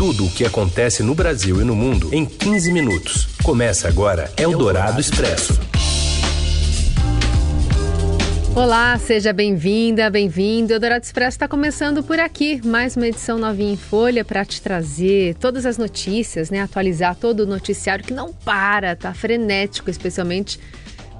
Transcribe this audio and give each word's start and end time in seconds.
Tudo 0.00 0.24
o 0.24 0.30
que 0.30 0.46
acontece 0.46 1.02
no 1.02 1.14
Brasil 1.14 1.60
e 1.60 1.64
no 1.64 1.76
mundo 1.76 2.08
em 2.10 2.24
15 2.24 2.72
minutos. 2.72 3.28
Começa 3.44 3.86
agora 3.86 4.32
Eldorado 4.34 4.98
Expresso. 4.98 5.60
Olá, 8.56 8.96
seja 8.96 9.30
bem-vinda, 9.30 10.08
bem-vindo. 10.08 10.72
Eldorado 10.72 11.04
Expresso 11.04 11.34
está 11.34 11.46
começando 11.46 12.02
por 12.02 12.18
aqui. 12.18 12.66
Mais 12.66 12.96
uma 12.96 13.08
edição 13.08 13.36
novinha 13.36 13.74
em 13.74 13.76
folha 13.76 14.24
para 14.24 14.42
te 14.42 14.62
trazer 14.62 15.34
todas 15.34 15.66
as 15.66 15.76
notícias, 15.76 16.48
né? 16.48 16.62
Atualizar 16.62 17.14
todo 17.14 17.40
o 17.40 17.46
noticiário 17.46 18.02
que 18.02 18.14
não 18.14 18.32
para, 18.32 18.96
tá 18.96 19.12
frenético, 19.12 19.90
especialmente 19.90 20.58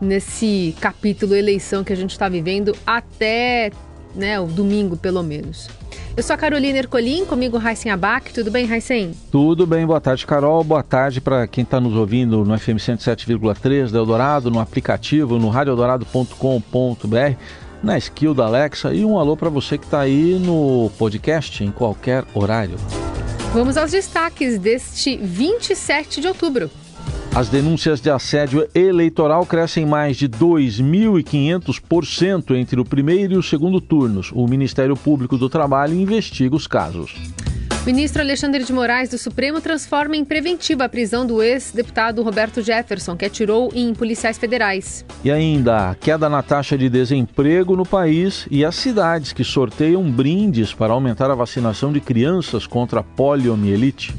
nesse 0.01 0.75
capítulo 0.81 1.37
eleição 1.37 1.85
que 1.85 1.93
a 1.93 1.97
gente 1.97 2.13
está 2.13 2.31
vivendo 2.31 2.75
até 2.87 3.73
né, 4.15 4.41
o 4.41 4.47
domingo, 4.47 4.97
pelo 4.97 5.23
menos. 5.23 5.69
Eu 6.17 6.23
sou 6.23 6.35
a 6.35 6.37
Carolina 6.37 6.79
Ercolim, 6.79 7.25
comigo 7.25 7.57
Raíssen 7.59 7.91
Abac. 7.91 8.33
Tudo 8.33 8.51
bem, 8.51 8.67
Raíssen? 8.67 9.13
Tudo 9.31 9.67
bem, 9.67 9.87
boa 9.87 10.01
tarde, 10.01 10.27
Carol. 10.27 10.63
Boa 10.63 10.83
tarde 10.83 11.21
para 11.21 11.47
quem 11.47 11.65
está 11.65 11.81
nos 11.81 11.95
ouvindo 11.95 12.45
no 12.45 12.59
FM 12.59 12.77
107,3 12.77 13.91
da 13.91 13.99
Eldorado, 13.99 14.51
no 14.51 14.61
aplicativo, 14.61 15.39
no 15.39 15.49
radioeldorado.com.br, 15.49 17.37
na 17.83 17.97
skill 17.99 18.35
da 18.35 18.47
Alexa 18.47 18.93
e 18.93 19.05
um 19.05 19.19
alô 19.19 19.37
para 19.37 19.49
você 19.49 19.79
que 19.79 19.85
está 19.85 20.01
aí 20.01 20.39
no 20.39 20.91
podcast 20.99 21.65
em 21.65 21.71
qualquer 21.71 22.25
horário. 22.35 22.77
Vamos 23.53 23.77
aos 23.77 23.91
destaques 23.91 24.59
deste 24.59 25.17
27 25.17 26.21
de 26.21 26.29
outubro. 26.29 26.71
As 27.33 27.49
denúncias 27.49 28.01
de 28.01 28.11
assédio 28.11 28.67
eleitoral 28.75 29.47
crescem 29.47 29.87
mais 29.87 30.17
de 30.17 30.29
2.500% 30.29 32.57
entre 32.57 32.81
o 32.81 32.85
primeiro 32.85 33.35
e 33.35 33.37
o 33.37 33.43
segundo 33.43 33.81
turnos. 33.81 34.33
O 34.35 34.49
Ministério 34.49 34.97
Público 34.97 35.39
do 35.39 35.49
Trabalho 35.49 35.95
investiga 35.95 36.57
os 36.57 36.67
casos. 36.67 37.15
Ministro 37.87 38.21
Alexandre 38.21 38.63
de 38.63 38.75
Moraes 38.75 39.09
do 39.09 39.17
Supremo 39.17 39.59
transforma 39.59 40.15
em 40.15 40.23
preventiva 40.23 40.85
a 40.85 40.89
prisão 40.89 41.25
do 41.25 41.43
ex-deputado 41.43 42.23
Roberto 42.23 42.61
Jefferson, 42.61 43.17
que 43.17 43.25
atirou 43.25 43.73
em 43.75 43.95
policiais 43.95 44.37
federais. 44.37 45.03
E 45.25 45.31
ainda 45.31 45.91
a 45.91 45.95
queda 45.95 46.29
na 46.29 46.43
taxa 46.43 46.77
de 46.77 46.91
desemprego 46.91 47.75
no 47.75 47.87
país 47.87 48.47
e 48.51 48.67
as 48.67 48.75
cidades 48.75 49.33
que 49.33 49.43
sorteiam 49.43 50.11
brindes 50.11 50.75
para 50.75 50.93
aumentar 50.93 51.31
a 51.31 51.35
vacinação 51.35 51.91
de 51.91 52.01
crianças 52.01 52.67
contra 52.67 53.01
a 53.01 53.03
poliomielite. 53.03 54.15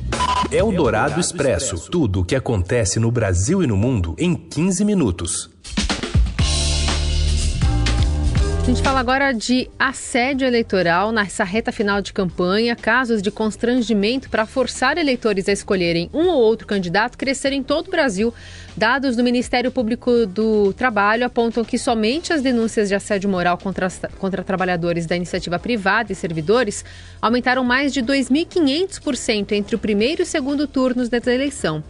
É 0.51 0.63
o 0.63 0.71
Dourado 0.71 1.19
Expresso. 1.19 1.89
Tudo 1.91 2.21
o 2.21 2.25
que 2.25 2.35
acontece 2.35 2.99
no 2.99 3.11
Brasil 3.11 3.61
e 3.61 3.67
no 3.67 3.77
mundo 3.77 4.15
em 4.17 4.33
15 4.33 4.83
minutos. 4.83 5.51
A 8.61 8.63
gente 8.63 8.83
fala 8.83 8.99
agora 8.99 9.31
de 9.31 9.67
assédio 9.77 10.45
eleitoral 10.45 11.11
nessa 11.11 11.43
reta 11.43 11.71
final 11.71 11.99
de 11.99 12.13
campanha. 12.13 12.75
Casos 12.75 13.19
de 13.19 13.31
constrangimento 13.31 14.29
para 14.29 14.45
forçar 14.45 14.99
eleitores 14.99 15.49
a 15.49 15.51
escolherem 15.51 16.11
um 16.13 16.27
ou 16.27 16.39
outro 16.39 16.67
candidato 16.67 17.17
cresceram 17.17 17.57
em 17.57 17.63
todo 17.63 17.87
o 17.87 17.89
Brasil. 17.91 18.31
Dados 18.77 19.15
do 19.15 19.23
Ministério 19.23 19.71
Público 19.71 20.27
do 20.27 20.73
Trabalho 20.73 21.25
apontam 21.25 21.65
que 21.65 21.75
somente 21.75 22.31
as 22.31 22.43
denúncias 22.43 22.87
de 22.87 22.93
assédio 22.93 23.31
moral 23.31 23.57
contra, 23.57 23.89
contra 24.19 24.43
trabalhadores 24.43 25.07
da 25.07 25.15
iniciativa 25.15 25.57
privada 25.57 26.13
e 26.13 26.15
servidores 26.15 26.85
aumentaram 27.19 27.63
mais 27.63 27.91
de 27.91 28.03
2.500% 28.03 29.53
entre 29.53 29.75
o 29.75 29.79
primeiro 29.79 30.21
e 30.21 30.23
o 30.23 30.27
segundo 30.27 30.67
turnos 30.67 31.09
dessa 31.09 31.33
eleição. 31.33 31.83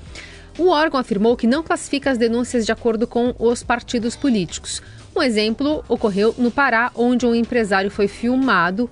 O 0.57 0.69
órgão 0.69 0.99
afirmou 0.99 1.35
que 1.35 1.47
não 1.47 1.63
classifica 1.63 2.11
as 2.11 2.17
denúncias 2.17 2.65
de 2.65 2.71
acordo 2.71 3.05
com 3.05 3.35
os 3.37 3.61
partidos 3.61 4.15
políticos. 4.15 4.81
Um 5.15 5.21
exemplo 5.21 5.83
ocorreu 5.89 6.33
no 6.37 6.49
Pará, 6.49 6.91
onde 6.95 7.25
um 7.25 7.35
empresário 7.35 7.91
foi 7.91 8.07
filmado 8.07 8.89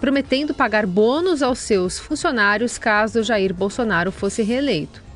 prometendo 0.00 0.52
pagar 0.52 0.86
bônus 0.86 1.42
aos 1.42 1.60
seus 1.60 1.98
funcionários 1.98 2.76
caso 2.78 3.22
Jair 3.22 3.54
Bolsonaro 3.54 4.10
fosse 4.10 4.42
reeleito 4.42 5.06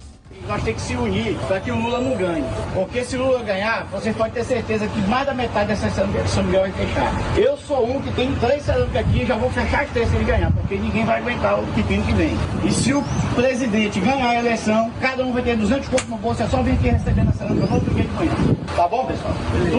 nós 0.46 0.62
temos 0.62 0.82
que 0.82 0.88
se 0.88 0.96
unir 0.96 1.36
para 1.46 1.60
que 1.60 1.70
o 1.70 1.76
Lula 1.76 2.00
não 2.00 2.16
ganhe. 2.16 2.44
Porque 2.74 3.04
se 3.04 3.16
o 3.16 3.24
Lula 3.24 3.42
ganhar, 3.42 3.84
vocês 3.86 4.14
podem 4.16 4.32
ter 4.32 4.44
certeza 4.44 4.86
que 4.88 5.00
mais 5.02 5.26
da 5.26 5.34
metade 5.34 5.68
dessa 5.68 5.88
São 5.90 6.44
Miguel 6.44 6.62
vai 6.62 6.72
fechar. 6.72 7.12
Eu 7.36 7.56
sou 7.56 7.88
um 7.88 8.00
que 8.00 8.12
tem 8.12 8.34
três 8.36 8.62
cerâmicas 8.64 8.96
aqui 8.96 9.22
e 9.22 9.26
já 9.26 9.36
vou 9.36 9.50
fechar 9.50 9.82
as 9.82 9.90
três 9.90 10.08
se 10.08 10.16
ele 10.16 10.24
ganhar, 10.24 10.50
porque 10.52 10.76
ninguém 10.76 11.04
vai 11.04 11.18
aguentar 11.18 11.60
o 11.60 11.66
pepino 11.68 12.02
que 12.04 12.12
vem. 12.14 12.36
E 12.64 12.70
se 12.72 12.92
o 12.92 13.02
presidente 13.34 14.00
ganhar 14.00 14.28
a 14.28 14.36
eleição, 14.36 14.90
cada 15.00 15.24
um 15.24 15.32
vai 15.32 15.42
ter 15.42 15.56
200 15.56 15.88
pontos 15.88 16.08
no 16.08 16.16
bolso, 16.16 16.42
é 16.42 16.48
só 16.48 16.62
vir 16.62 16.72
aqui 16.72 16.88
recebendo 16.88 17.28
a 17.28 17.32
cerâmica 17.32 17.66
no 17.66 17.74
outro 17.74 17.94
dia 17.94 18.04
de 18.04 18.14
manhã. 18.14 18.32
Tá 18.76 18.88
bom, 18.88 19.06
pessoal? 19.06 19.19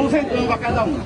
200 0.04 0.46
para 0.48 0.58
cada 0.58 0.86
um. 0.86 1.00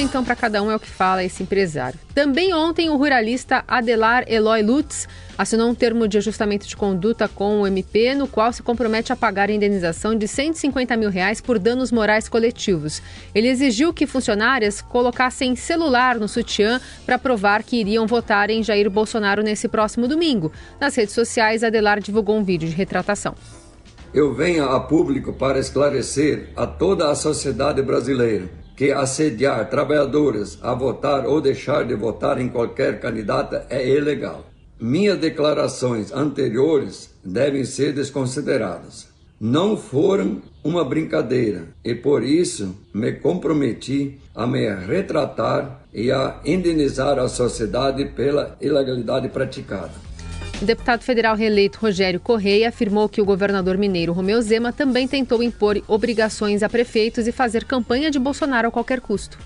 então 0.00 0.24
para 0.24 0.36
cada 0.36 0.62
um 0.62 0.70
é 0.70 0.76
o 0.76 0.80
que 0.80 0.88
fala 0.88 1.24
esse 1.24 1.42
empresário. 1.42 1.98
Também 2.14 2.52
ontem 2.52 2.90
o 2.90 2.96
ruralista 2.96 3.64
Adelar 3.66 4.24
Eloy 4.26 4.62
Lutz 4.62 5.08
assinou 5.38 5.68
um 5.68 5.74
termo 5.74 6.06
de 6.06 6.18
ajustamento 6.18 6.66
de 6.66 6.76
conduta 6.76 7.28
com 7.28 7.62
o 7.62 7.66
MP, 7.66 8.14
no 8.14 8.28
qual 8.28 8.52
se 8.52 8.62
compromete 8.62 9.12
a 9.12 9.16
pagar 9.16 9.48
a 9.48 9.52
indenização 9.52 10.14
de 10.14 10.28
150 10.28 10.96
mil 10.96 11.10
reais 11.10 11.40
por 11.40 11.58
danos 11.58 11.90
morais 11.90 12.28
coletivos. 12.28 13.02
Ele 13.34 13.48
exigiu 13.48 13.92
que 13.92 14.06
funcionárias 14.06 14.82
colocassem 14.82 15.56
celular 15.56 16.18
no 16.18 16.28
sutiã 16.28 16.80
para 17.06 17.18
provar 17.18 17.62
que 17.62 17.76
iriam 17.76 18.06
votar 18.06 18.50
em 18.50 18.62
Jair 18.62 18.90
Bolsonaro 18.90 19.42
nesse 19.42 19.66
próximo 19.66 20.06
domingo. 20.06 20.52
Nas 20.80 20.94
redes 20.94 21.14
sociais, 21.14 21.64
Adelar 21.64 22.00
divulgou 22.00 22.36
um 22.36 22.44
vídeo 22.44 22.68
de 22.68 22.74
retratação. 22.74 23.34
Eu 24.14 24.32
venho 24.32 24.68
a 24.68 24.78
público 24.78 25.32
para 25.32 25.58
esclarecer 25.58 26.50
a 26.54 26.68
toda 26.68 27.10
a 27.10 27.16
sociedade 27.16 27.82
brasileira 27.82 28.48
que 28.76 28.92
assediar 28.92 29.68
trabalhadores 29.68 30.56
a 30.62 30.72
votar 30.72 31.26
ou 31.26 31.40
deixar 31.40 31.84
de 31.84 31.96
votar 31.96 32.40
em 32.40 32.48
qualquer 32.48 33.00
candidata 33.00 33.66
é 33.68 33.84
ilegal. 33.84 34.46
Minhas 34.80 35.18
declarações 35.18 36.12
anteriores 36.12 37.12
devem 37.24 37.64
ser 37.64 37.92
desconsideradas. 37.92 39.08
Não 39.40 39.76
foram 39.76 40.40
uma 40.62 40.84
brincadeira 40.84 41.66
e 41.84 41.92
por 41.92 42.22
isso 42.22 42.72
me 42.94 43.14
comprometi 43.14 44.20
a 44.32 44.46
me 44.46 44.72
retratar 44.76 45.86
e 45.92 46.12
a 46.12 46.40
indenizar 46.44 47.18
a 47.18 47.26
sociedade 47.26 48.04
pela 48.04 48.56
ilegalidade 48.60 49.28
praticada. 49.28 50.13
O 50.64 50.66
deputado 50.66 51.02
federal 51.02 51.36
reeleito 51.36 51.78
Rogério 51.78 52.18
Correia 52.18 52.70
afirmou 52.70 53.06
que 53.06 53.20
o 53.20 53.24
governador 53.26 53.76
mineiro 53.76 54.14
Romeu 54.14 54.40
Zema 54.40 54.72
também 54.72 55.06
tentou 55.06 55.42
impor 55.42 55.78
obrigações 55.86 56.62
a 56.62 56.70
prefeitos 56.70 57.28
e 57.28 57.32
fazer 57.32 57.64
campanha 57.64 58.10
de 58.10 58.18
Bolsonaro 58.18 58.68
a 58.68 58.70
qualquer 58.70 59.02
custo. 59.02 59.38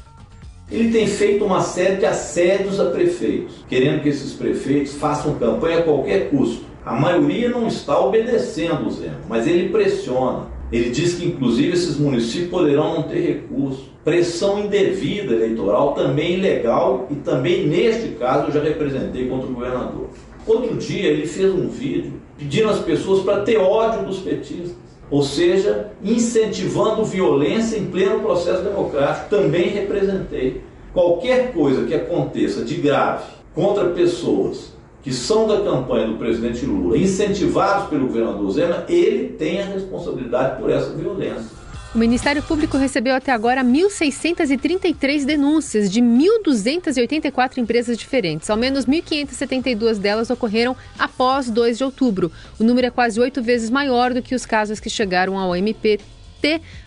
Ele 0.70 0.92
tem 0.92 1.08
feito 1.08 1.44
uma 1.44 1.60
série 1.60 1.96
de 1.96 2.06
assédios 2.06 2.78
a 2.78 2.90
prefeitos, 2.90 3.64
querendo 3.68 4.00
que 4.00 4.10
esses 4.10 4.32
prefeitos 4.32 4.94
façam 4.94 5.34
campanha 5.34 5.80
a 5.80 5.82
qualquer 5.82 6.30
custo. 6.30 6.64
A 6.86 6.94
maioria 6.94 7.48
não 7.48 7.66
está 7.66 7.98
obedecendo 7.98 8.86
o 8.86 8.90
Zema, 8.92 9.18
mas 9.28 9.44
ele 9.48 9.70
pressiona. 9.70 10.46
Ele 10.70 10.90
diz 10.90 11.14
que, 11.14 11.26
inclusive, 11.26 11.72
esses 11.72 11.96
municípios 11.96 12.48
poderão 12.48 12.94
não 12.94 13.02
ter 13.02 13.20
recurso. 13.20 13.90
Pressão 14.04 14.60
indevida 14.60 15.34
eleitoral, 15.34 15.94
também 15.94 16.34
ilegal, 16.34 17.08
e 17.10 17.16
também, 17.16 17.66
neste 17.66 18.10
caso, 18.10 18.46
eu 18.46 18.52
já 18.52 18.62
representei 18.62 19.26
contra 19.26 19.48
o 19.48 19.52
governador. 19.52 20.10
Outro 20.48 20.76
dia, 20.76 21.10
ele 21.10 21.26
fez 21.26 21.52
um 21.52 21.68
vídeo 21.68 22.14
pedindo 22.36 22.70
às 22.70 22.80
pessoas 22.80 23.22
para 23.22 23.42
ter 23.42 23.58
ódio 23.58 24.06
dos 24.06 24.18
petistas 24.18 24.74
ou 25.10 25.22
seja, 25.22 25.90
incentivando 26.02 27.04
violência 27.04 27.78
em 27.78 27.86
pleno 27.86 28.20
processo 28.20 28.62
democrático. 28.62 29.30
Também 29.30 29.68
representei. 29.68 30.62
Qualquer 30.92 31.52
coisa 31.52 31.84
que 31.86 31.94
aconteça 31.94 32.64
de 32.64 32.74
grave 32.74 33.24
contra 33.54 33.86
pessoas 33.90 34.76
que 35.02 35.12
são 35.12 35.46
da 35.46 35.60
campanha 35.60 36.08
do 36.08 36.16
presidente 36.16 36.66
Lula, 36.66 36.98
incentivados 36.98 37.88
pelo 37.88 38.08
governador 38.08 38.50
Zema, 38.50 38.84
ele 38.88 39.28
tem 39.28 39.62
a 39.62 39.66
responsabilidade 39.66 40.60
por 40.60 40.70
essa 40.70 40.90
violência. 40.90 41.57
O 41.94 41.98
Ministério 41.98 42.42
Público 42.42 42.76
recebeu 42.76 43.14
até 43.14 43.32
agora 43.32 43.64
1.633 43.64 45.24
denúncias 45.24 45.90
de 45.90 46.02
1.284 46.02 47.56
empresas 47.56 47.96
diferentes. 47.96 48.50
Ao 48.50 48.58
menos 48.58 48.84
1.572 48.84 49.96
delas 49.98 50.28
ocorreram 50.28 50.76
após 50.98 51.48
2 51.48 51.78
de 51.78 51.84
outubro. 51.84 52.30
O 52.58 52.62
número 52.62 52.88
é 52.88 52.90
quase 52.90 53.18
oito 53.18 53.42
vezes 53.42 53.70
maior 53.70 54.12
do 54.12 54.20
que 54.20 54.34
os 54.34 54.44
casos 54.44 54.78
que 54.78 54.90
chegaram 54.90 55.38
ao 55.38 55.56
MP 55.56 55.98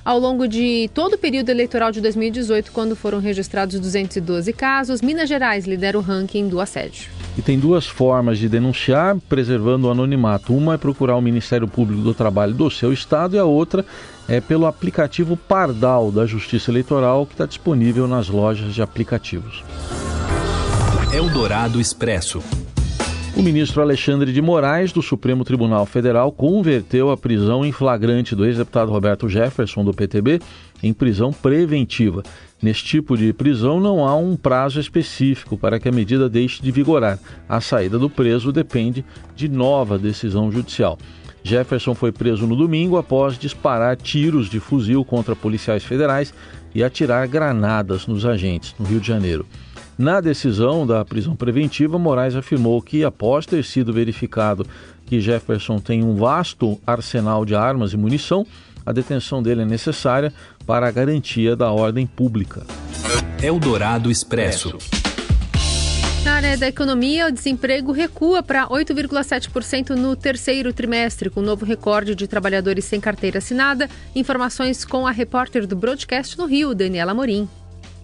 ao 0.05 0.17
longo 0.17 0.47
de 0.47 0.89
todo 0.93 1.15
o 1.15 1.17
período 1.17 1.49
eleitoral 1.49 1.91
de 1.91 1.99
2018, 1.99 2.71
quando 2.71 2.95
foram 2.95 3.19
registrados 3.19 3.77
212 3.79 4.53
casos. 4.53 5.01
Minas 5.01 5.27
Gerais 5.27 5.65
lidera 5.65 5.97
o 5.97 6.01
ranking 6.01 6.47
do 6.47 6.61
assédio. 6.61 7.09
E 7.37 7.41
tem 7.41 7.59
duas 7.59 7.85
formas 7.85 8.37
de 8.37 8.47
denunciar, 8.47 9.17
preservando 9.27 9.87
o 9.87 9.91
anonimato. 9.91 10.53
Uma 10.55 10.75
é 10.75 10.77
procurar 10.77 11.15
o 11.17 11.21
Ministério 11.21 11.67
Público 11.67 12.01
do 12.01 12.13
Trabalho 12.13 12.53
do 12.53 12.69
seu 12.69 12.93
estado 12.93 13.35
e 13.35 13.39
a 13.39 13.45
outra 13.45 13.85
é 14.31 14.39
pelo 14.39 14.65
aplicativo 14.65 15.35
Pardal 15.35 16.09
da 16.09 16.25
Justiça 16.25 16.71
Eleitoral, 16.71 17.25
que 17.25 17.33
está 17.33 17.45
disponível 17.45 18.07
nas 18.07 18.29
lojas 18.29 18.73
de 18.73 18.81
aplicativos. 18.81 19.61
Eldorado 21.13 21.81
Expresso. 21.81 22.41
O 23.35 23.41
ministro 23.41 23.81
Alexandre 23.81 24.31
de 24.31 24.41
Moraes, 24.41 24.93
do 24.93 25.01
Supremo 25.01 25.43
Tribunal 25.43 25.85
Federal, 25.85 26.31
converteu 26.31 27.11
a 27.11 27.17
prisão 27.17 27.65
em 27.65 27.73
flagrante 27.73 28.33
do 28.33 28.45
ex-deputado 28.45 28.89
Roberto 28.89 29.27
Jefferson, 29.27 29.83
do 29.83 29.93
PTB, 29.93 30.39
em 30.81 30.93
prisão 30.93 31.33
preventiva. 31.33 32.23
Neste 32.61 32.85
tipo 32.85 33.17
de 33.17 33.33
prisão 33.33 33.81
não 33.81 34.07
há 34.07 34.15
um 34.15 34.37
prazo 34.37 34.79
específico 34.79 35.57
para 35.57 35.77
que 35.77 35.89
a 35.89 35.91
medida 35.91 36.29
deixe 36.29 36.61
de 36.63 36.71
vigorar. 36.71 37.19
A 37.49 37.59
saída 37.59 37.99
do 37.99 38.09
preso 38.09 38.49
depende 38.53 39.03
de 39.35 39.49
nova 39.49 39.97
decisão 39.97 40.49
judicial. 40.49 40.97
Jefferson 41.43 41.95
foi 41.95 42.11
preso 42.11 42.45
no 42.45 42.55
domingo 42.55 42.97
após 42.97 43.37
disparar 43.37 43.95
tiros 43.97 44.49
de 44.49 44.59
fuzil 44.59 45.03
contra 45.03 45.35
policiais 45.35 45.83
federais 45.83 46.33
e 46.73 46.83
atirar 46.83 47.27
granadas 47.27 48.07
nos 48.07 48.25
agentes, 48.25 48.75
no 48.79 48.85
Rio 48.85 48.99
de 48.99 49.07
Janeiro. 49.07 49.45
Na 49.97 50.21
decisão 50.21 50.87
da 50.87 51.03
prisão 51.05 51.35
preventiva, 51.35 51.99
Moraes 51.99 52.35
afirmou 52.35 52.81
que, 52.81 53.03
após 53.03 53.45
ter 53.45 53.63
sido 53.63 53.93
verificado 53.93 54.65
que 55.05 55.19
Jefferson 55.19 55.77
tem 55.79 56.03
um 56.03 56.15
vasto 56.15 56.79
arsenal 56.87 57.45
de 57.45 57.53
armas 57.53 57.93
e 57.93 57.97
munição, 57.97 58.45
a 58.85 58.91
detenção 58.91 59.43
dele 59.43 59.61
é 59.61 59.65
necessária 59.65 60.33
para 60.65 60.87
a 60.87 60.91
garantia 60.91 61.55
da 61.55 61.71
ordem 61.71 62.07
pública. 62.07 62.65
Eldorado 63.43 64.09
Expresso. 64.09 65.00
Na 66.23 66.35
área 66.35 66.55
da 66.55 66.67
economia, 66.67 67.27
o 67.27 67.31
desemprego 67.31 67.91
recua 67.91 68.43
para 68.43 68.67
8,7% 68.67 69.95
no 69.95 70.15
terceiro 70.15 70.71
trimestre, 70.71 71.31
com 71.31 71.39
um 71.39 71.43
novo 71.43 71.65
recorde 71.65 72.13
de 72.13 72.27
trabalhadores 72.27 72.85
sem 72.85 72.99
carteira 72.99 73.39
assinada. 73.39 73.89
Informações 74.15 74.85
com 74.85 75.07
a 75.07 75.11
repórter 75.11 75.65
do 75.65 75.75
Broadcast 75.75 76.37
no 76.37 76.45
Rio, 76.45 76.75
Daniela 76.75 77.15
Morim. 77.15 77.49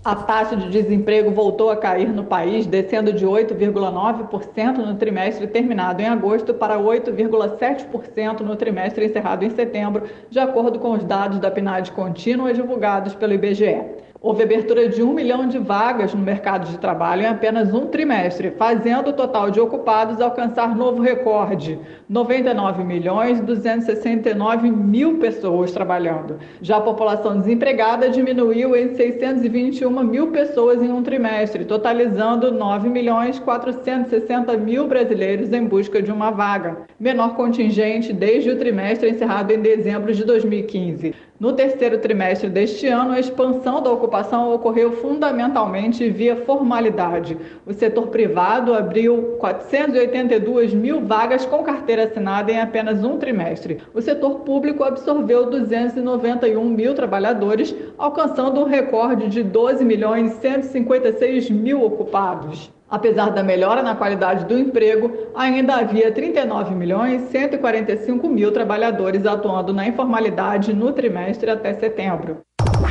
A 0.03 0.15
taxa 0.15 0.55
de 0.55 0.67
desemprego 0.67 1.29
voltou 1.29 1.69
a 1.69 1.77
cair 1.77 2.09
no 2.09 2.23
país, 2.23 2.65
descendo 2.65 3.13
de 3.13 3.23
8,9% 3.23 4.77
no 4.77 4.95
trimestre 4.95 5.45
terminado 5.45 6.01
em 6.01 6.07
agosto 6.07 6.55
para 6.55 6.79
8,7% 6.79 8.39
no 8.39 8.55
trimestre 8.55 9.05
encerrado 9.05 9.45
em 9.45 9.51
setembro, 9.51 10.09
de 10.27 10.39
acordo 10.39 10.79
com 10.79 10.93
os 10.93 11.03
dados 11.03 11.39
da 11.39 11.51
PNAD 11.51 11.91
contínua 11.91 12.51
divulgados 12.51 13.13
pelo 13.13 13.33
IBGE. 13.33 13.96
Houve 14.19 14.41
abertura 14.41 14.89
de 14.89 15.03
um 15.03 15.13
milhão 15.13 15.47
de 15.47 15.59
vagas 15.59 16.11
no 16.11 16.21
mercado 16.21 16.67
de 16.71 16.79
trabalho 16.79 17.21
em 17.21 17.27
apenas 17.27 17.71
um 17.71 17.85
trimestre, 17.85 18.49
fazendo 18.57 19.09
o 19.09 19.13
total 19.13 19.51
de 19.51 19.59
ocupados 19.59 20.19
alcançar 20.19 20.75
novo 20.75 21.03
recorde: 21.03 21.79
99 22.09 22.83
milhões 22.83 23.39
269 23.39 24.71
mil 24.71 25.19
pessoas 25.19 25.71
trabalhando. 25.71 26.39
Já 26.61 26.77
a 26.77 26.81
população 26.81 27.37
desempregada 27.37 28.09
diminuiu 28.09 28.75
em 28.75 28.95
621 28.95 30.03
mil 30.03 30.31
pessoas 30.31 30.81
em 30.81 30.91
um 30.91 31.03
trimestre, 31.03 31.63
totalizando 31.63 32.51
9 32.51 32.89
milhões 32.89 33.37
460 33.37 34.57
mil 34.57 34.87
brasileiros 34.87 35.53
em 35.53 35.63
busca 35.65 36.01
de 36.01 36.11
uma 36.11 36.31
vaga, 36.31 36.77
menor 36.99 37.35
contingente 37.35 38.11
desde 38.11 38.49
o 38.49 38.57
trimestre 38.57 39.11
encerrado 39.11 39.51
em 39.51 39.61
dezembro 39.61 40.11
de 40.11 40.25
2015. 40.25 41.13
No 41.39 41.53
terceiro 41.53 41.99
trimestre 41.99 42.49
deste 42.49 42.87
ano, 42.87 43.11
a 43.11 43.19
expansão 43.19 43.79
da 43.79 43.91
ocupação 43.91 44.51
ocorreu 44.55 44.93
fundamentalmente 44.93 46.09
via 46.09 46.35
formalidade. 46.35 47.37
O 47.63 47.71
setor 47.73 48.07
privado 48.07 48.73
abriu 48.73 49.35
482 49.37 50.73
mil 50.73 51.01
vagas 51.01 51.45
com 51.45 51.61
carteira 51.61 52.05
assinada 52.05 52.51
em 52.51 52.59
apenas 52.59 53.03
um 53.03 53.19
trimestre. 53.19 53.77
O 53.93 54.01
setor 54.01 54.39
público 54.39 54.83
absorveu 54.83 55.47
291 55.47 56.63
mil 56.65 56.95
trabalhadores, 56.95 57.75
alcançando 57.99 58.59
um 58.59 58.65
recorde 58.65 59.27
de 59.27 59.43
12 59.43 59.85
milhões 59.85 60.31
156 60.33 61.51
mil 61.51 61.83
ocupados. 61.83 62.75
Apesar 62.89 63.31
da 63.31 63.43
melhora 63.43 63.83
na 63.83 63.95
qualidade 63.95 64.45
do 64.45 64.57
emprego, 64.57 65.11
ainda 65.35 65.75
havia 65.75 66.09
39 66.09 66.73
milhões 66.73 67.23
145 67.29 68.29
mil 68.29 68.51
trabalhadores 68.51 69.25
atuando 69.25 69.73
na 69.73 69.85
informalidade 69.85 70.73
no 70.73 70.93
trimestre 70.93 71.49
até 71.49 71.73
setembro. 71.73 72.39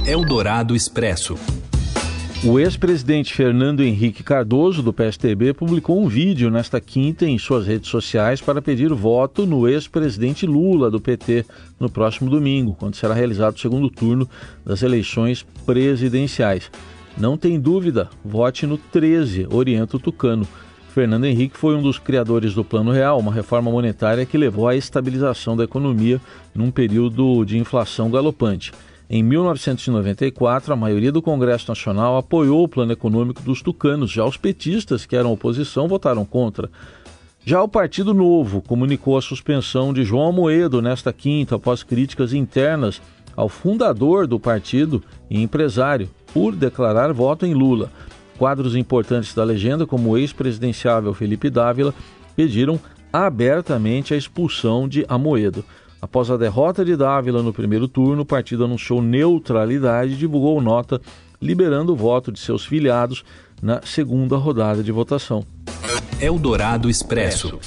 Eldorado 0.07 0.77
Expresso. 0.77 1.39
O 2.45 2.61
ex-presidente 2.61 3.33
Fernando 3.33 3.83
Henrique 3.83 4.23
Cardoso, 4.23 4.83
do 4.83 4.93
PSTB, 4.93 5.55
publicou 5.55 5.99
um 5.99 6.07
vídeo 6.07 6.51
nesta 6.51 6.79
quinta 6.79 7.25
em 7.25 7.39
suas 7.39 7.67
redes 7.67 7.89
sociais 7.89 8.43
para 8.43 8.61
pedir 8.61 8.93
voto 8.93 9.47
no 9.47 9.67
ex-presidente 9.67 10.47
Lula, 10.47 10.91
do 10.91 11.01
PT, 11.01 11.47
no 11.81 11.89
próximo 11.89 12.29
domingo, 12.29 12.77
quando 12.79 12.95
será 12.95 13.15
realizado 13.15 13.57
o 13.57 13.59
segundo 13.59 13.89
turno 13.89 14.29
das 14.65 14.83
eleições 14.83 15.47
presidenciais. 15.65 16.71
Não 17.17 17.37
tem 17.39 17.59
dúvida, 17.59 18.11
vote 18.23 18.67
no 18.67 18.77
13, 18.77 19.47
orienta 19.51 19.97
o 19.97 20.01
Tucano. 20.01 20.47
Fernando 20.91 21.25
Henrique 21.25 21.57
foi 21.57 21.75
um 21.75 21.81
dos 21.81 21.99
criadores 21.99 22.55
do 22.55 22.63
Plano 22.63 22.91
Real, 22.91 23.19
uma 23.19 23.33
reforma 23.33 23.71
monetária 23.71 24.27
que 24.27 24.37
levou 24.37 24.69
à 24.69 24.77
estabilização 24.77 25.57
da 25.57 25.65
economia 25.65 26.21
num 26.55 26.71
período 26.71 27.43
de 27.45 27.59
inflação 27.59 28.11
galopante. 28.11 28.71
Em 29.09 29.23
1994, 29.23 30.73
a 30.73 30.77
maioria 30.77 31.11
do 31.11 31.23
Congresso 31.23 31.69
Nacional 31.69 32.19
apoiou 32.19 32.65
o 32.65 32.69
plano 32.69 32.93
econômico 32.93 33.41
dos 33.41 33.63
tucanos. 33.63 34.11
Já 34.11 34.25
os 34.25 34.37
petistas, 34.37 35.07
que 35.07 35.17
eram 35.17 35.33
oposição, 35.33 35.89
votaram 35.89 36.25
contra. 36.25 36.69
Já 37.45 37.63
o 37.63 37.69
Partido 37.69 38.13
Novo 38.13 38.61
comunicou 38.61 39.17
a 39.17 39.23
suspensão 39.23 39.93
de 39.95 40.03
João 40.03 40.29
Amoedo 40.29 40.83
nesta 40.83 41.13
quinta, 41.13 41.55
após 41.55 41.83
críticas 41.83 42.35
internas 42.35 43.01
ao 43.37 43.49
fundador 43.49 44.27
do 44.27 44.41
partido 44.41 45.03
e 45.31 45.41
empresário, 45.41 46.11
por 46.37 46.55
declarar 46.55 47.15
voto 47.15 47.47
em 47.47 47.55
Lula. 47.55 47.91
Quadros 48.37 48.77
importantes 48.77 49.33
da 49.33 49.43
legenda, 49.43 49.87
como 49.87 50.11
o 50.11 50.19
ex-presidenciável 50.19 51.15
Felipe 51.15 51.49
Dávila, 51.49 51.95
pediram 52.37 52.79
abertamente 53.11 54.13
a 54.13 54.19
expulsão 54.19 54.87
de 54.87 55.03
Amoedo. 55.09 55.65
Após 55.99 56.31
a 56.31 56.37
derrota 56.37 56.85
de 56.85 56.95
Dávila 56.95 57.43
no 57.43 57.55
primeiro 57.55 57.89
turno, 57.89 58.21
o 58.21 58.27
partido 58.27 58.67
anunciou 58.67 59.01
neutralidade 59.01 60.13
e 60.13 60.17
divulgou 60.17 60.61
nota 60.61 61.01
liberando 61.41 61.95
o 61.95 61.97
voto 61.97 62.31
de 62.31 62.39
seus 62.39 62.67
filiados 62.67 63.25
na 63.63 63.81
segunda 63.81 64.37
rodada 64.37 64.83
de 64.83 64.93
votação. 64.93 65.43
Eldorado 66.21 66.91
Expresso. 66.91 67.59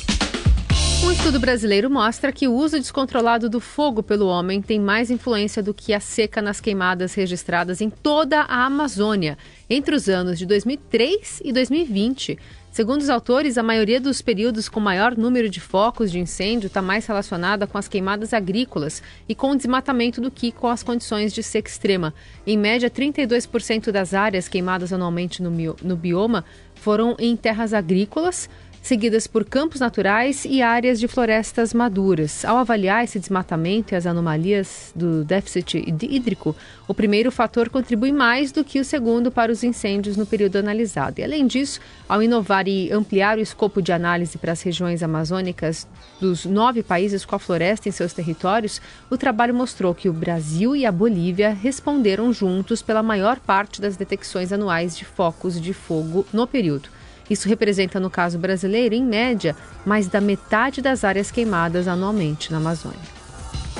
Um 1.02 1.12
estudo 1.14 1.40
brasileiro 1.40 1.90
mostra 1.90 2.30
que 2.30 2.46
o 2.46 2.54
uso 2.54 2.78
descontrolado 2.78 3.50
do 3.50 3.62
fogo 3.62 4.04
pelo 4.04 4.28
homem 4.28 4.62
tem 4.62 4.78
mais 4.80 5.10
influência 5.10 5.64
do 5.64 5.74
que 5.74 5.94
a 5.94 6.00
seca 6.00 6.42
nas 6.42 6.60
queimadas 6.60 7.14
registradas 7.14 7.80
em 7.80 7.90
toda 7.90 8.42
a 8.42 8.66
Amazônia 8.66 9.38
entre 9.70 9.96
os 9.96 10.10
anos 10.10 10.38
de 10.38 10.46
2003 10.46 11.42
e 11.44 11.54
2020. 11.54 12.38
Segundo 12.70 13.02
os 13.02 13.10
autores, 13.10 13.58
a 13.58 13.64
maioria 13.64 14.00
dos 14.00 14.22
períodos 14.22 14.68
com 14.68 14.80
maior 14.80 15.18
número 15.18 15.50
de 15.50 15.60
focos 15.60 16.12
de 16.12 16.20
incêndio 16.20 16.68
está 16.68 16.82
mais 16.82 17.06
relacionada 17.06 17.66
com 17.66 17.78
as 17.78 17.88
queimadas 17.88 18.34
agrícolas 18.34 19.02
e 19.28 19.34
com 19.34 19.52
o 19.52 19.56
desmatamento 19.56 20.20
do 20.20 20.30
que 20.30 20.52
com 20.52 20.68
as 20.68 20.84
condições 20.84 21.34
de 21.34 21.42
seca 21.42 21.70
extrema. 21.70 22.14
Em 22.46 22.58
média, 22.58 22.90
32% 22.90 23.90
das 23.90 24.14
áreas 24.14 24.48
queimadas 24.48 24.94
anualmente 24.94 25.42
no, 25.42 25.50
no 25.82 25.96
bioma 25.96 26.46
foram 26.76 27.16
em 27.20 27.36
terras 27.36 27.74
agrícolas 27.74 28.50
seguidas 28.82 29.28
por 29.28 29.46
campos 29.46 29.80
naturais 29.80 30.46
e 30.46 30.62
áreas 30.62 31.00
de 31.00 31.08
florestas 31.08 31.74
maduras. 31.74 32.44
Ao 32.46 32.58
avaliar 32.58 33.04
esse 33.04 33.20
desmatamento 33.20 33.94
e 33.94 33.96
as 33.96 34.06
anomalias 34.06 34.92
do 34.96 35.24
déficit 35.24 35.84
hídrico, 36.02 36.56
o 36.88 36.94
primeiro 36.94 37.32
fator 37.32 37.70
contribui 37.70 38.12
mais 38.12 38.52
do 38.52 38.64
que 38.64 38.80
o 38.80 38.86
segundo 38.86 39.32
para 39.32 39.52
os 39.52 39.64
incêndios 39.64 40.18
no 40.18 40.26
período 40.26 40.58
analisado. 40.58 41.20
E, 41.20 41.24
além 41.24 41.46
disso, 41.46 41.80
ao 42.08 42.24
inovar 42.24 42.68
e 42.68 42.92
ampliar 42.92 43.38
o 43.38 43.42
escopo 43.42 43.82
de 43.82 43.92
análise 43.92 44.38
para 44.38 44.52
as 44.52 44.62
regiões 44.62 45.04
amazônicas 45.04 45.88
dos 46.20 46.46
nove 46.46 46.82
países 46.82 47.26
com 47.26 47.36
a 47.36 47.40
floresta 47.40 47.88
em 47.88 47.92
seus 47.92 48.14
territórios, 48.14 48.82
o 49.10 49.18
trabalho 49.18 49.54
mostrou 49.54 49.94
que 49.94 50.10
o 50.10 50.14
Brasil 50.14 50.76
e 50.76 50.86
a 50.86 50.92
Bolívia 50.92 51.54
responderam 51.54 52.32
juntos 52.34 52.82
pela 52.82 53.04
maior 53.04 53.40
parte 53.40 53.82
das 53.82 53.98
detecções 53.98 54.52
anuais 54.52 54.98
de 54.98 55.06
focos 55.06 55.60
de 55.60 55.74
fogo 55.74 56.26
no 56.34 56.48
período. 56.48 56.99
Isso 57.30 57.48
representa, 57.48 58.00
no 58.00 58.10
caso 58.10 58.40
brasileiro, 58.40 58.96
em 58.96 59.04
média, 59.04 59.56
mais 59.86 60.08
da 60.08 60.20
metade 60.20 60.82
das 60.82 61.04
áreas 61.04 61.30
queimadas 61.30 61.88
anualmente 61.88 62.52
na 62.52 62.58
Amazônia. 62.58 63.00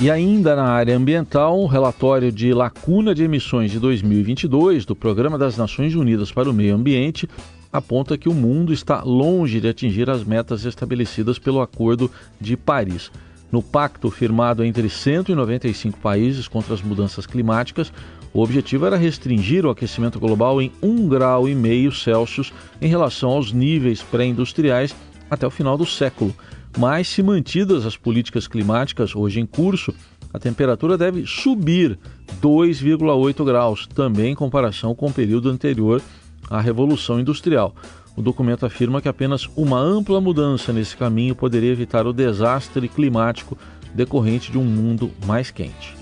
E 0.00 0.10
ainda 0.10 0.56
na 0.56 0.64
área 0.64 0.96
ambiental, 0.96 1.60
um 1.60 1.66
relatório 1.66 2.32
de 2.32 2.54
lacuna 2.54 3.14
de 3.14 3.22
emissões 3.22 3.70
de 3.70 3.78
2022 3.78 4.86
do 4.86 4.96
Programa 4.96 5.36
das 5.36 5.58
Nações 5.58 5.94
Unidas 5.94 6.32
para 6.32 6.48
o 6.48 6.54
Meio 6.54 6.74
Ambiente 6.74 7.28
aponta 7.72 8.18
que 8.18 8.28
o 8.28 8.34
mundo 8.34 8.72
está 8.72 9.02
longe 9.02 9.60
de 9.60 9.68
atingir 9.68 10.08
as 10.10 10.24
metas 10.24 10.64
estabelecidas 10.64 11.38
pelo 11.38 11.60
Acordo 11.60 12.10
de 12.40 12.56
Paris. 12.56 13.10
No 13.52 13.62
pacto 13.62 14.10
firmado 14.10 14.64
entre 14.64 14.88
195 14.88 15.98
países 15.98 16.48
contra 16.48 16.72
as 16.72 16.82
mudanças 16.82 17.26
climáticas, 17.26 17.92
o 18.32 18.42
objetivo 18.42 18.86
era 18.86 18.96
restringir 18.96 19.66
o 19.66 19.70
aquecimento 19.70 20.20
global 20.20 20.62
em 20.62 20.70
1,5 20.82 21.08
grau 21.08 21.44
Celsius 21.92 22.52
em 22.80 22.88
relação 22.88 23.30
aos 23.30 23.52
níveis 23.52 24.02
pré-industriais 24.02 24.94
até 25.28 25.46
o 25.46 25.50
final 25.50 25.76
do 25.76 25.86
século. 25.86 26.34
Mas, 26.78 27.08
se 27.08 27.22
mantidas 27.22 27.84
as 27.84 27.96
políticas 27.96 28.46
climáticas 28.46 29.16
hoje 29.16 29.40
em 29.40 29.46
curso, 29.46 29.92
a 30.32 30.38
temperatura 30.38 30.96
deve 30.96 31.26
subir 31.26 31.98
2,8 32.40 33.44
graus, 33.44 33.86
também 33.88 34.32
em 34.32 34.36
comparação 34.36 34.94
com 34.94 35.06
o 35.06 35.12
período 35.12 35.50
anterior 35.50 36.00
à 36.48 36.60
Revolução 36.60 37.18
Industrial. 37.18 37.74
O 38.16 38.22
documento 38.22 38.64
afirma 38.64 39.00
que 39.00 39.08
apenas 39.08 39.48
uma 39.56 39.78
ampla 39.80 40.20
mudança 40.20 40.72
nesse 40.72 40.96
caminho 40.96 41.34
poderia 41.34 41.72
evitar 41.72 42.06
o 42.06 42.12
desastre 42.12 42.88
climático 42.88 43.58
decorrente 43.92 44.52
de 44.52 44.58
um 44.58 44.64
mundo 44.64 45.10
mais 45.26 45.50
quente. 45.50 45.96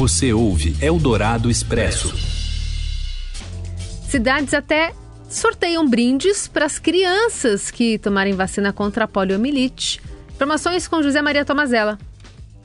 Você 0.00 0.32
ouve 0.32 0.74
Eldorado 0.80 1.50
Expresso. 1.50 2.16
Cidades 4.08 4.54
até 4.54 4.94
sorteiam 5.28 5.86
brindes 5.86 6.48
para 6.48 6.64
as 6.64 6.78
crianças 6.78 7.70
que 7.70 7.98
tomarem 7.98 8.32
vacina 8.32 8.72
contra 8.72 9.04
a 9.04 9.06
poliomielite. 9.06 10.00
Informações 10.34 10.88
com 10.88 11.02
José 11.02 11.20
Maria 11.20 11.44
Tomazella. 11.44 11.98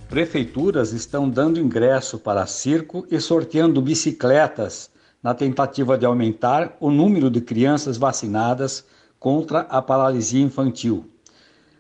Prefeituras 0.07 0.93
estão 0.93 1.29
dando 1.29 1.59
ingresso 1.59 2.17
para 2.17 2.45
circo 2.45 3.05
e 3.11 3.19
sorteando 3.19 3.81
bicicletas 3.81 4.89
na 5.21 5.33
tentativa 5.33 5.97
de 5.97 6.05
aumentar 6.05 6.77
o 6.79 6.89
número 6.89 7.29
de 7.29 7.41
crianças 7.41 7.97
vacinadas 7.97 8.85
contra 9.19 9.59
a 9.59 9.81
paralisia 9.81 10.41
infantil. 10.41 11.05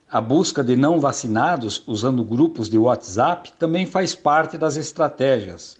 A 0.09 0.21
busca 0.21 0.63
de 0.63 0.75
não 0.75 0.99
vacinados 0.99 1.81
usando 1.87 2.23
grupos 2.23 2.69
de 2.69 2.77
WhatsApp 2.77 3.51
também 3.57 3.87
faz 3.87 4.13
parte 4.13 4.55
das 4.55 4.77
estratégias. 4.77 5.77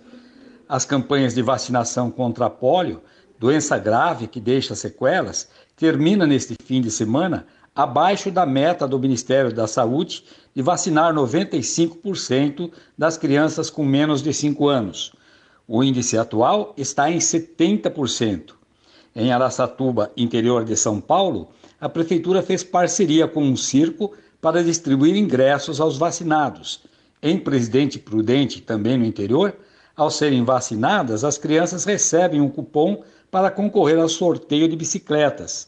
As 0.67 0.83
campanhas 0.83 1.35
de 1.35 1.43
vacinação 1.43 2.09
contra 2.09 2.47
a 2.47 2.49
polio, 2.49 3.03
doença 3.39 3.77
grave 3.77 4.25
que 4.25 4.39
deixa 4.39 4.73
sequelas, 4.73 5.47
termina 5.77 6.25
neste 6.25 6.55
fim 6.63 6.81
de 6.81 6.89
semana 6.89 7.45
abaixo 7.75 8.31
da 8.31 8.47
meta 8.47 8.87
do 8.87 8.97
Ministério 8.97 9.53
da 9.53 9.67
Saúde 9.67 10.23
de 10.55 10.61
vacinar 10.63 11.13
95% 11.13 12.71
das 12.97 13.19
crianças 13.19 13.69
com 13.69 13.85
menos 13.85 14.23
de 14.23 14.33
5 14.33 14.67
anos. 14.67 15.13
O 15.67 15.83
índice 15.83 16.17
atual 16.17 16.73
está 16.75 17.11
em 17.11 17.19
70%. 17.19 18.55
Em 19.15 19.31
Araçatuba, 19.31 20.11
interior 20.17 20.65
de 20.65 20.75
São 20.75 20.99
Paulo, 20.99 21.49
a 21.79 21.89
prefeitura 21.89 22.41
fez 22.41 22.63
parceria 22.63 23.27
com 23.27 23.43
um 23.43 23.55
circo 23.55 24.13
para 24.41 24.63
distribuir 24.63 25.15
ingressos 25.15 25.79
aos 25.79 25.97
vacinados. 25.97 26.81
Em 27.21 27.37
Presidente 27.37 27.97
Prudente, 27.97 28.61
também 28.61 28.97
no 28.97 29.05
interior, 29.05 29.55
ao 29.95 30.11
serem 30.11 30.43
vacinadas, 30.43 31.23
as 31.23 31.37
crianças 31.37 31.85
recebem 31.85 32.41
um 32.41 32.49
cupom 32.49 33.03
para 33.31 33.49
concorrer 33.49 33.99
ao 33.99 34.09
sorteio 34.09 34.67
de 34.67 34.75
bicicletas. 34.75 35.67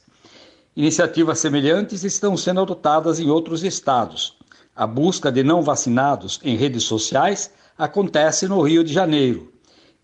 Iniciativas 0.76 1.40
semelhantes 1.40 2.04
estão 2.04 2.38
sendo 2.38 2.62
adotadas 2.62 3.20
em 3.20 3.30
outros 3.30 3.64
estados. 3.64 4.38
A 4.76 4.86
busca 4.86 5.32
de 5.32 5.44
não 5.44 5.64
vacinados 5.64 6.40
em 6.44 6.56
redes 6.56 6.84
sociais 6.84 7.52
acontece 7.78 8.48
no 8.48 8.62
Rio 8.62 8.84
de 8.84 8.94
Janeiro. 8.94 9.52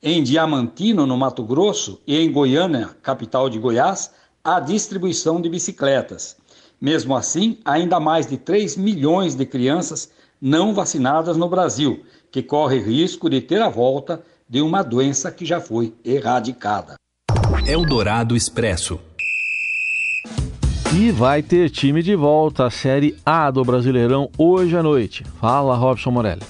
Em 0.01 0.23
Diamantino, 0.23 1.05
no 1.05 1.15
Mato 1.15 1.43
Grosso, 1.43 2.01
e 2.07 2.17
em 2.17 2.31
Goiânia, 2.31 2.89
capital 3.01 3.49
de 3.49 3.59
Goiás, 3.59 4.11
há 4.43 4.59
distribuição 4.59 5.39
de 5.39 5.49
bicicletas. 5.49 6.35
Mesmo 6.79 7.15
assim, 7.15 7.59
ainda 7.63 7.99
mais 7.99 8.27
de 8.27 8.37
3 8.37 8.75
milhões 8.75 9.35
de 9.35 9.45
crianças 9.45 10.11
não 10.41 10.73
vacinadas 10.73 11.37
no 11.37 11.47
Brasil, 11.47 12.03
que 12.29 12.43
corre 12.43 12.77
risco 12.79 13.29
de 13.29 13.39
ter 13.39 13.61
a 13.61 13.69
volta 13.69 14.21
de 14.49 14.61
uma 14.61 14.83
doença 14.83 15.31
que 15.31 15.45
já 15.45 15.61
foi 15.61 15.93
erradicada. 16.03 16.95
Eldorado 17.65 18.35
Expresso. 18.35 18.99
E 20.93 21.09
vai 21.09 21.41
ter 21.41 21.69
time 21.69 22.03
de 22.03 22.15
volta 22.15 22.65
à 22.65 22.69
Série 22.69 23.15
A 23.25 23.49
do 23.49 23.63
Brasileirão 23.63 24.29
hoje 24.37 24.75
à 24.75 24.83
noite. 24.83 25.23
Fala, 25.39 25.75
Robson 25.75 26.11
Morelli. 26.11 26.43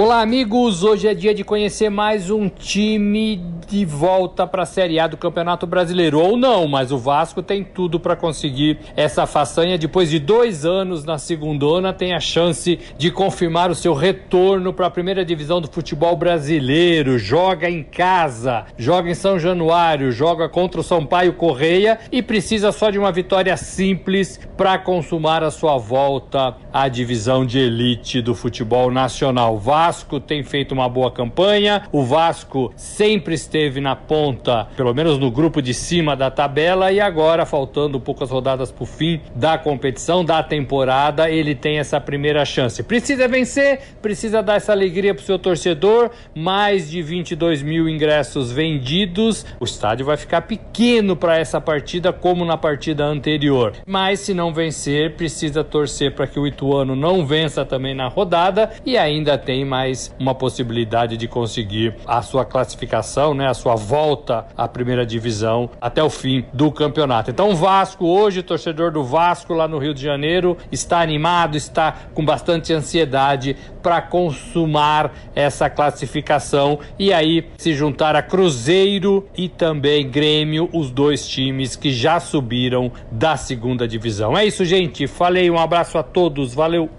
Olá, 0.00 0.22
amigos! 0.22 0.82
Hoje 0.82 1.06
é 1.08 1.12
dia 1.12 1.34
de 1.34 1.44
conhecer 1.44 1.90
mais 1.90 2.30
um 2.30 2.48
time 2.48 3.36
de 3.68 3.84
volta 3.84 4.46
para 4.46 4.62
a 4.62 4.66
Série 4.66 4.98
A 4.98 5.06
do 5.06 5.18
Campeonato 5.18 5.66
Brasileiro. 5.66 6.18
Ou 6.18 6.38
não, 6.38 6.66
mas 6.66 6.90
o 6.90 6.96
Vasco 6.96 7.42
tem 7.42 7.62
tudo 7.62 8.00
para 8.00 8.16
conseguir 8.16 8.78
essa 8.96 9.26
façanha. 9.26 9.76
Depois 9.76 10.08
de 10.08 10.18
dois 10.18 10.64
anos 10.64 11.04
na 11.04 11.18
segundona, 11.18 11.92
tem 11.92 12.14
a 12.14 12.18
chance 12.18 12.78
de 12.96 13.10
confirmar 13.10 13.70
o 13.70 13.74
seu 13.74 13.92
retorno 13.92 14.72
para 14.72 14.86
a 14.86 14.90
primeira 14.90 15.22
divisão 15.22 15.60
do 15.60 15.70
futebol 15.70 16.16
brasileiro. 16.16 17.18
Joga 17.18 17.68
em 17.68 17.82
casa, 17.82 18.64
joga 18.78 19.10
em 19.10 19.14
São 19.14 19.38
Januário, 19.38 20.10
joga 20.10 20.48
contra 20.48 20.80
o 20.80 20.84
Sampaio 20.84 21.34
Correia 21.34 21.98
e 22.10 22.22
precisa 22.22 22.72
só 22.72 22.88
de 22.88 22.98
uma 22.98 23.12
vitória 23.12 23.54
simples 23.54 24.40
para 24.56 24.78
consumar 24.78 25.44
a 25.44 25.50
sua 25.50 25.76
volta 25.76 26.56
à 26.72 26.88
divisão 26.88 27.44
de 27.44 27.58
elite 27.58 28.22
do 28.22 28.34
futebol 28.34 28.90
nacional. 28.90 29.58
Vasco 29.58 29.89
Vasco 29.90 30.20
tem 30.20 30.44
feito 30.44 30.70
uma 30.70 30.88
boa 30.88 31.10
campanha, 31.10 31.82
o 31.90 32.04
Vasco 32.04 32.72
sempre 32.76 33.34
esteve 33.34 33.80
na 33.80 33.96
ponta, 33.96 34.68
pelo 34.76 34.94
menos 34.94 35.18
no 35.18 35.32
grupo 35.32 35.60
de 35.60 35.74
cima 35.74 36.14
da 36.14 36.30
tabela, 36.30 36.92
e 36.92 37.00
agora, 37.00 37.44
faltando 37.44 37.98
poucas 37.98 38.30
rodadas 38.30 38.70
para 38.70 38.84
o 38.84 38.86
fim 38.86 39.20
da 39.34 39.58
competição, 39.58 40.24
da 40.24 40.44
temporada, 40.44 41.28
ele 41.28 41.56
tem 41.56 41.80
essa 41.80 42.00
primeira 42.00 42.44
chance. 42.44 42.84
Precisa 42.84 43.26
vencer, 43.26 43.80
precisa 44.00 44.40
dar 44.40 44.58
essa 44.58 44.70
alegria 44.70 45.12
para 45.12 45.22
o 45.22 45.26
seu 45.26 45.40
torcedor, 45.40 46.10
mais 46.36 46.88
de 46.88 47.02
22 47.02 47.60
mil 47.60 47.88
ingressos 47.88 48.52
vendidos, 48.52 49.44
o 49.58 49.64
estádio 49.64 50.06
vai 50.06 50.16
ficar 50.16 50.42
pequeno 50.42 51.16
para 51.16 51.36
essa 51.36 51.60
partida, 51.60 52.12
como 52.12 52.44
na 52.44 52.56
partida 52.56 53.04
anterior. 53.04 53.72
Mas 53.84 54.20
se 54.20 54.32
não 54.32 54.54
vencer, 54.54 55.16
precisa 55.16 55.64
torcer 55.64 56.14
para 56.14 56.28
que 56.28 56.38
o 56.38 56.46
Ituano 56.46 56.94
não 56.94 57.26
vença 57.26 57.64
também 57.64 57.92
na 57.92 58.06
rodada 58.06 58.70
e 58.86 58.96
ainda 58.96 59.36
tem 59.36 59.64
mais 59.70 60.12
uma 60.18 60.34
possibilidade 60.34 61.16
de 61.16 61.28
conseguir 61.28 61.94
a 62.04 62.20
sua 62.22 62.44
classificação, 62.44 63.32
né, 63.32 63.48
a 63.48 63.54
sua 63.54 63.76
volta 63.76 64.44
à 64.56 64.66
primeira 64.66 65.06
divisão 65.06 65.70
até 65.80 66.02
o 66.02 66.10
fim 66.10 66.44
do 66.52 66.72
campeonato. 66.72 67.30
Então, 67.30 67.50
o 67.50 67.54
Vasco, 67.54 68.04
hoje, 68.04 68.42
torcedor 68.42 68.90
do 68.90 69.04
Vasco 69.04 69.54
lá 69.54 69.68
no 69.68 69.78
Rio 69.78 69.94
de 69.94 70.02
Janeiro, 70.02 70.56
está 70.72 71.00
animado, 71.00 71.56
está 71.56 71.94
com 72.12 72.24
bastante 72.24 72.72
ansiedade 72.72 73.56
para 73.80 74.02
consumar 74.02 75.12
essa 75.36 75.70
classificação 75.70 76.80
e 76.98 77.12
aí 77.12 77.46
se 77.56 77.72
juntar 77.72 78.16
a 78.16 78.22
Cruzeiro 78.22 79.28
e 79.36 79.48
também 79.48 80.10
Grêmio, 80.10 80.68
os 80.72 80.90
dois 80.90 81.28
times 81.28 81.76
que 81.76 81.92
já 81.92 82.18
subiram 82.18 82.90
da 83.12 83.36
segunda 83.36 83.86
divisão. 83.86 84.36
É 84.36 84.44
isso, 84.44 84.64
gente. 84.64 85.06
Falei, 85.06 85.48
um 85.48 85.58
abraço 85.58 85.96
a 85.96 86.02
todos, 86.02 86.52
valeu. 86.52 86.90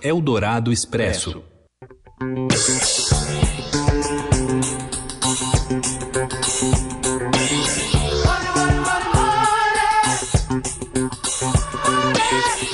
Eldorado 0.00 0.70
Expresso. 0.70 1.42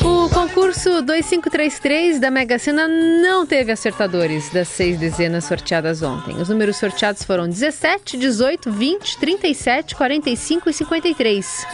O 0.03 0.29
concurso 0.29 1.01
2533 1.03 2.21
da 2.21 2.31
Mega 2.31 2.59
Sena 2.59 2.87
não 2.87 3.47
teve 3.47 3.73
acertadores 3.73 4.51
das 4.51 4.69
seis 4.69 4.99
dezenas 4.99 5.45
sorteadas 5.45 6.03
ontem. 6.03 6.37
Os 6.37 6.51
números 6.51 6.77
sorteados 6.77 7.25
foram 7.25 7.49
17, 7.49 8.19
18, 8.19 8.71
20, 8.71 9.19
37, 9.19 9.95
45 9.97 10.69
e 10.69 10.73
53. 10.75 11.67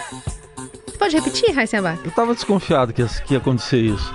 Você 0.87 0.97
pode 0.97 1.17
repetir, 1.17 1.53
Raíssa 1.53 1.79
Eu 1.79 2.11
estava 2.11 2.33
desconfiado 2.33 2.93
que 2.93 3.03
ia 3.03 3.39
acontecer 3.39 3.79
isso. 3.79 4.15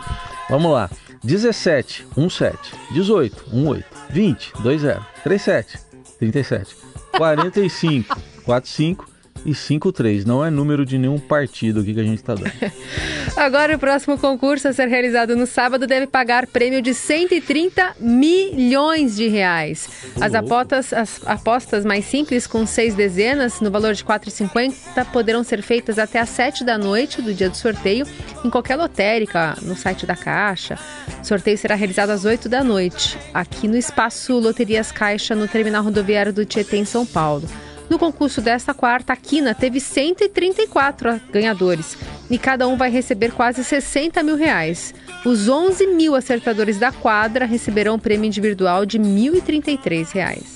Vamos 0.50 0.72
lá. 0.72 0.90
17, 1.24 2.06
17, 2.16 2.58
18, 2.94 3.32
18, 3.52 3.84
20, 4.12 4.52
20, 4.64 5.00
37, 5.24 5.80
37, 6.20 6.76
45, 7.18 8.06
45 8.46 9.11
e 9.46 9.54
53. 9.54 10.26
Não 10.26 10.44
é 10.44 10.50
número 10.50 10.86
de 10.86 10.98
nenhum 10.98 11.20
partido 11.20 11.80
aqui 11.82 11.94
que 11.94 12.00
a 12.00 12.04
gente 12.04 12.20
está 12.20 12.36
dando. 12.36 12.52
Agora, 13.36 13.76
o 13.76 13.80
próximo 13.80 14.18
concurso 14.18 14.68
a 14.68 14.74
ser 14.74 14.88
realizado 14.88 15.36
no 15.36 15.46
sábado 15.46 15.88
deve 15.88 16.08
pagar 16.08 16.48
prêmio 16.48 16.82
de 16.82 16.94
130 16.94 17.96
milhões 18.00 19.16
de 19.16 19.28
reais. 19.28 19.90
As 20.20 20.34
apostas, 20.34 20.94
as 20.94 21.22
apostas 21.26 21.86
mais 21.86 22.06
simples, 22.06 22.46
com 22.46 22.66
seis 22.66 22.94
dezenas, 22.94 23.62
no 23.62 23.72
valor 23.72 23.94
de 23.94 24.04
4,50, 24.04 25.06
poderão 25.12 25.44
ser 25.44 25.62
feitas 25.62 25.98
até 25.98 26.20
às 26.20 26.30
7 26.30 26.64
da 26.64 26.78
noite 26.78 27.22
do 27.22 27.34
dia 27.34 27.50
do 27.50 27.58
sorteio, 27.58 28.06
em 28.44 28.50
qualquer 28.50 28.76
lotérica, 28.76 29.58
no 29.62 29.76
site 29.76 30.06
da 30.06 30.16
Caixa. 30.16 30.78
O 31.22 31.26
sorteio 31.26 31.58
será 31.58 31.76
realizado 31.76 32.10
às 32.10 32.26
8 32.26 32.50
da 32.50 32.64
noite, 32.64 33.18
aqui 33.34 33.68
no 33.68 33.78
espaço 33.78 34.38
Loterias 34.40 34.92
Caixa, 34.92 35.36
no 35.36 35.48
terminal 35.48 35.84
rodoviário 35.84 36.34
do 36.34 36.46
Tietê, 36.46 36.78
em 36.78 36.86
São 36.86 37.06
Paulo. 37.06 37.48
No 37.92 38.00
concurso 38.00 38.40
desta 38.40 38.74
quarta, 38.74 39.12
a 39.12 39.18
Quina 39.18 39.54
teve 39.54 39.82
134 39.82 41.20
ganhadores 41.30 41.98
e 42.30 42.38
cada 42.38 42.66
um 42.66 42.78
vai 42.78 42.90
receber 42.90 43.34
quase 43.34 43.66
60 43.66 44.24
mil 44.24 44.38
reais. 44.38 44.94
Os 45.26 45.50
11 45.50 45.88
mil 45.88 46.16
acertadores 46.16 46.80
da 46.80 46.94
quadra 46.94 47.44
receberão 47.44 47.96
um 47.96 48.00
prêmio 48.00 48.28
individual 48.28 48.86
de 48.86 48.98
1.033 48.98 50.10
reais. 50.14 50.56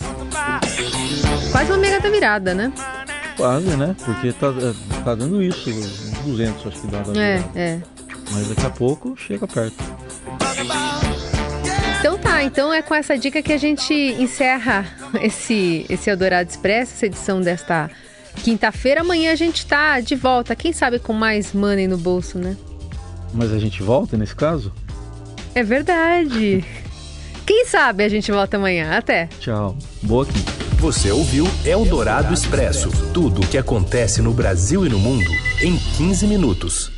Quase 1.51 1.71
uma 1.73 1.77
mega 1.77 1.99
da 1.99 2.09
virada, 2.09 2.53
né? 2.53 2.71
Quase, 3.35 3.75
né? 3.75 3.93
Porque 4.05 4.31
tá, 4.31 4.53
tá 5.03 5.13
dando 5.13 5.43
isso, 5.43 5.69
200 6.23 6.67
acho 6.67 6.79
que 6.79 6.87
dá. 6.87 7.03
É, 7.19 7.43
é. 7.53 7.81
Mas 8.31 8.47
daqui 8.47 8.65
a 8.65 8.69
pouco 8.69 9.13
chega 9.17 9.45
perto. 9.45 9.83
Então 12.35 12.41
tá, 12.41 12.43
então 12.43 12.73
é 12.73 12.81
com 12.81 12.93
essa 12.93 13.17
dica 13.17 13.41
que 13.41 13.53
a 13.53 13.57
gente 13.57 13.93
encerra 13.93 14.85
esse, 15.21 15.85
esse 15.89 16.09
Eldorado 16.09 16.49
Expresso, 16.49 16.93
essa 16.93 17.05
edição 17.05 17.39
desta 17.39 17.89
quinta-feira. 18.43 19.01
Amanhã 19.01 19.31
a 19.31 19.35
gente 19.35 19.65
tá 19.65 20.01
de 20.01 20.15
volta, 20.15 20.55
quem 20.55 20.73
sabe 20.73 20.99
com 20.99 21.13
mais 21.13 21.53
money 21.53 21.87
no 21.87 21.97
bolso, 21.97 22.37
né? 22.37 22.57
Mas 23.33 23.53
a 23.53 23.59
gente 23.59 23.81
volta 23.81 24.17
nesse 24.17 24.35
caso? 24.35 24.73
É 25.53 25.63
verdade. 25.63 26.63
Quem 27.45 27.65
sabe 27.65 28.03
a 28.03 28.09
gente 28.09 28.31
volta 28.31 28.57
amanhã. 28.57 28.97
Até. 28.97 29.27
Tchau. 29.39 29.77
Boa 30.01 30.25
quinta. 30.25 30.51
Você 30.79 31.11
ouviu 31.11 31.47
Eldorado 31.63 32.33
Expresso 32.33 32.89
tudo 33.13 33.41
o 33.41 33.47
que 33.47 33.57
acontece 33.57 34.21
no 34.21 34.33
Brasil 34.33 34.85
e 34.85 34.89
no 34.89 34.99
mundo 34.99 35.31
em 35.61 35.77
15 35.77 36.27
minutos. 36.27 36.94